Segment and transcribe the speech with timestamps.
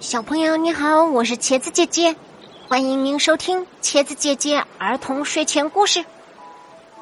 [0.00, 2.16] 小朋友你好，我是茄子姐姐，
[2.66, 6.02] 欢迎您收听茄子姐姐儿童睡前故事。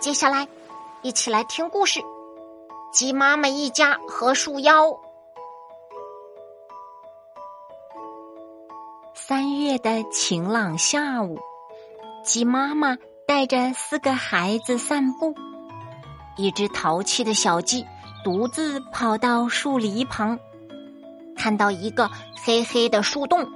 [0.00, 0.48] 接下来，
[1.02, 2.00] 一起来听故事：
[2.92, 4.98] 鸡妈妈一家和树妖。
[9.14, 11.38] 三月的晴朗下午，
[12.24, 15.36] 鸡妈妈带着四个孩子散步。
[16.36, 17.86] 一只淘气的小鸡
[18.24, 20.36] 独自跑到树篱旁。
[21.38, 22.10] 看到一个
[22.44, 23.46] 黑黑的树洞，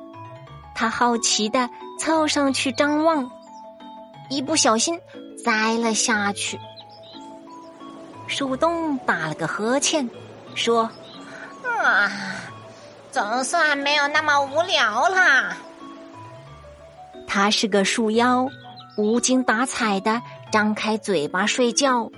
[0.75, 3.31] 他好奇的凑上去张望，
[4.31, 4.99] 一不小心
[5.45, 6.59] 栽了下去。
[8.29, 10.09] 树洞打了个呵欠，
[10.55, 10.89] 说
[11.83, 12.11] ：“啊，
[13.11, 15.57] 总算没有那么无聊啦。”
[17.27, 18.47] 他是个树妖，
[18.97, 22.11] 无精打采的张开嘴巴睡觉，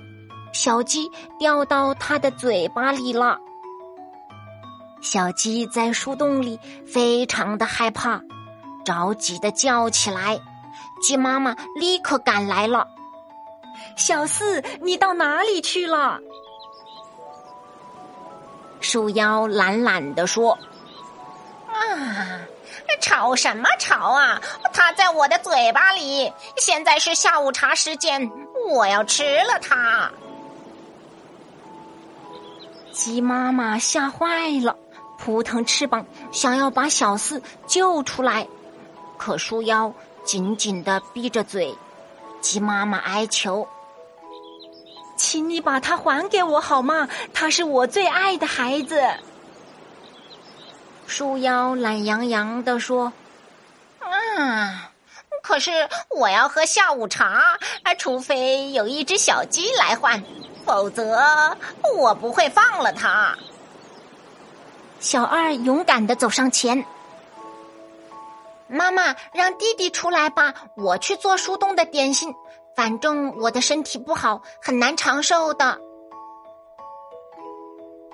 [0.53, 3.39] 小鸡掉到他的嘴巴里了。
[5.05, 8.19] 小鸡在树洞里非常的害怕，
[8.83, 10.41] 着急的叫起来。
[10.99, 12.87] 鸡妈妈立刻赶来了。
[13.95, 16.19] 小四，你到哪里去了？
[18.79, 20.57] 树妖懒懒的说
[21.71, 22.41] ：“啊，
[22.99, 24.41] 吵什么吵啊！
[24.73, 26.33] 它在我的嘴巴里。
[26.57, 28.31] 现在是下午茶时间，
[28.67, 30.11] 我要吃了它。”
[32.91, 34.75] 鸡妈妈吓坏了。
[35.17, 38.47] 扑腾翅膀，想要把小四救出来，
[39.17, 41.75] 可树妖紧紧的闭着嘴。
[42.41, 43.67] 鸡妈妈哀求
[45.17, 47.09] ：“请你把它还给我好吗？
[47.33, 49.01] 他是我最爱的孩子。”
[51.07, 53.13] 树妖懒洋洋的说
[53.99, 54.91] ：“啊，
[55.41, 55.71] 可是
[56.09, 57.57] 我要喝下午茶，
[57.97, 60.23] 除非有一只小鸡来换，
[60.65, 61.57] 否则
[61.95, 63.35] 我不会放了它。”
[65.05, 66.83] 小二勇敢的走上前，
[68.67, 72.33] 妈妈让弟弟出来吧，我去做树洞的点心。
[72.75, 75.77] 反正我的身体不好，很难长寿的。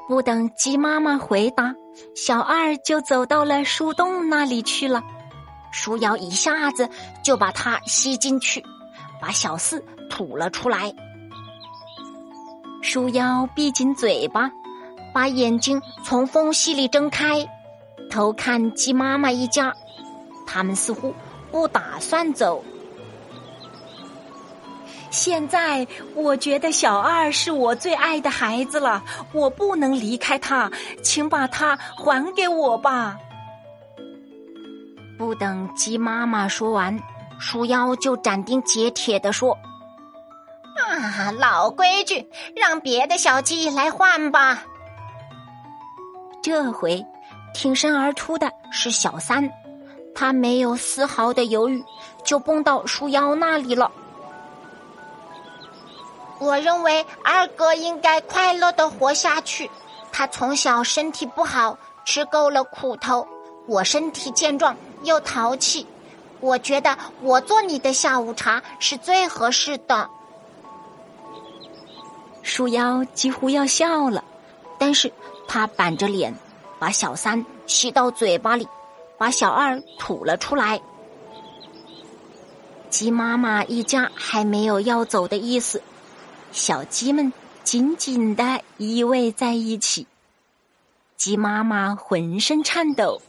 [0.10, 1.74] 不等鸡妈妈回答，
[2.14, 5.02] 小二就走到了树洞那里去了。
[5.72, 6.90] 树妖一下子
[7.24, 8.66] 就把它吸进去，
[9.22, 10.94] 把小四吐了出来。
[12.82, 14.52] 树妖闭紧嘴巴。
[15.14, 17.48] 把眼睛从缝隙里睁开，
[18.10, 19.74] 偷看鸡妈妈一家。
[20.46, 21.14] 他们似乎
[21.52, 22.64] 不打算走。
[25.10, 25.86] 现在
[26.16, 30.72] 我觉得小二是我最爱的孩子了，我不能离开他，
[31.04, 33.18] 请把他还给我吧。
[35.18, 36.98] 不等鸡妈妈说完，
[37.40, 39.58] 树妖就斩钉截铁的说
[40.80, 44.64] ：“啊，老规矩，让别的小鸡来换吧。”
[46.52, 47.06] 这回，
[47.54, 49.50] 挺身而出的是小三，
[50.14, 51.82] 他没有丝毫的犹豫，
[52.26, 53.90] 就蹦到树妖那里了。
[56.40, 59.72] 我认为二哥应该快乐的活下去。
[60.12, 63.26] 他从小身体不好，吃够了苦头。
[63.66, 65.88] 我身体健壮又淘气，
[66.42, 70.10] 我觉得我做你的下午茶是最合适的。
[72.44, 74.22] 树妖几乎要笑了，
[74.78, 75.10] 但是。
[75.52, 76.34] 他板着脸，
[76.80, 78.66] 把小三吸到嘴巴里，
[79.18, 80.80] 把小二吐了出来。
[82.90, 85.84] 鸡妈妈一家还没有要走的意思，
[86.54, 87.34] 小鸡们
[87.66, 90.08] 紧紧的依偎在一起。
[91.18, 93.22] 鸡妈妈浑身颤抖。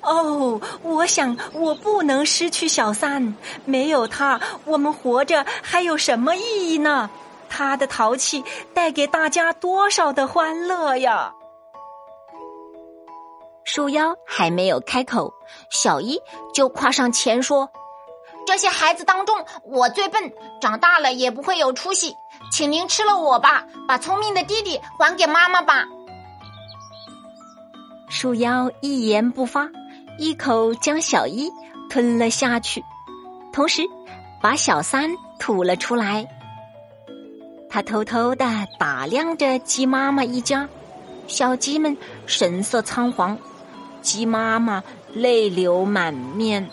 [0.00, 7.08] 哦，我想我不能失去小三，没有他，我们活着还有什么意义呢？
[7.48, 11.32] 他的淘气带给大家多少的欢乐呀！
[13.64, 15.32] 树妖还没有开口，
[15.70, 16.20] 小一
[16.54, 17.68] 就跨上前说
[18.46, 22.14] ：“这些孩子当中，我最笨，长大了也不会有出息，
[22.52, 25.84] 请您吃了我吧，把聪明的弟弟还给妈妈吧。”
[28.08, 29.68] 树妖一言不发，
[30.16, 31.50] 一口将小一
[31.90, 32.84] 吞了下去，
[33.52, 33.82] 同时
[34.40, 35.10] 把小三
[35.40, 36.26] 吐了出来。
[37.76, 38.46] 他偷偷的
[38.78, 40.66] 打量着鸡妈妈一家，
[41.26, 41.94] 小鸡们
[42.24, 43.36] 神色仓皇，
[44.00, 44.82] 鸡妈妈
[45.12, 46.66] 泪流满面。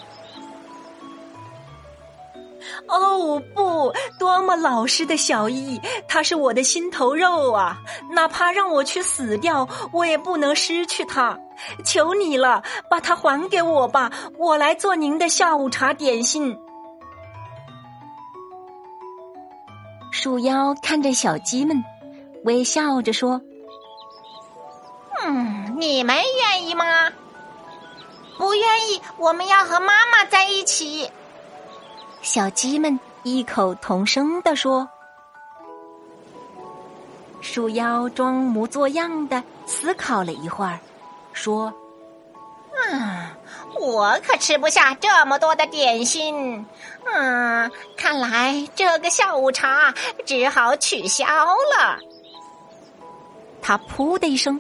[2.88, 5.78] 哦不，多么老实的小一，
[6.08, 7.82] 他是我的心头肉啊！
[8.10, 11.38] 哪怕让我去死掉，我也不能失去他。
[11.84, 16.58] 求你了，把它还给我吧，我来做您的下午茶点心。
[20.24, 21.84] 树妖看着小鸡们，
[22.46, 23.42] 微笑着说
[25.22, 27.12] ：“嗯，你们愿意吗？”
[28.40, 31.12] 不愿意，我们要和妈妈在一起。
[32.22, 34.88] 小鸡们异口同声地说。
[37.42, 40.80] 树妖装模作样的思考了一会儿，
[41.34, 41.82] 说：“嗯，
[43.80, 46.66] 我可吃不下这么多的点心。
[47.06, 49.94] 嗯，看来这个下午茶
[50.25, 52.00] 只好取消了。”
[53.62, 54.60] 他噗的一声，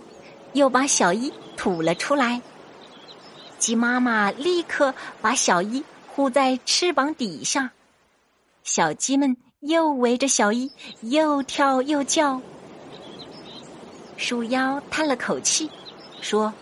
[0.53, 2.41] 又把小衣吐了出来。
[3.59, 7.71] 鸡妈妈立刻把小衣护在翅膀底下，
[8.63, 10.71] 小鸡们又围着小衣
[11.01, 12.41] 又跳又叫。
[14.15, 15.69] 树妖叹了口气，
[16.21, 16.53] 说：“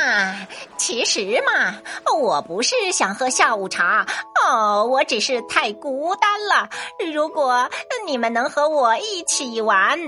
[0.00, 0.48] 啊，
[0.78, 1.74] 其实嘛，
[2.18, 4.06] 我不是想喝下午茶
[4.42, 6.68] 哦，我只是太孤单了。
[7.12, 7.68] 如果
[8.06, 9.98] 你们能和我一起玩，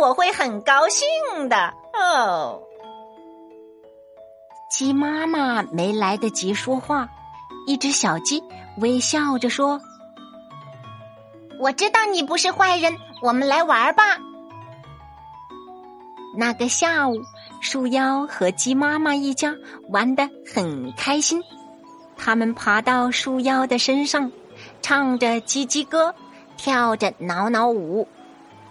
[0.00, 1.06] 我会很高兴
[1.48, 2.62] 的哦。”
[4.72, 7.08] 鸡妈妈没来得及说话，
[7.66, 8.42] 一只小鸡
[8.78, 9.80] 微笑着说
[11.60, 14.18] ：“我知道你不是坏人，我们来玩吧。”
[16.36, 17.22] 那个下午，
[17.60, 19.54] 树妖和鸡妈妈一家
[19.88, 21.42] 玩得很开心。
[22.16, 24.30] 他们爬到树妖的身上，
[24.82, 26.14] 唱着叽叽歌，
[26.56, 28.06] 跳着挠挠舞。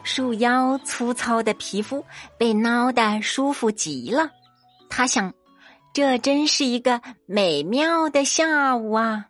[0.03, 2.03] 树妖粗糙的皮肤
[2.37, 4.29] 被挠得舒服极了。
[4.89, 5.33] 他想，
[5.93, 9.27] 这真是一个美妙的下午啊！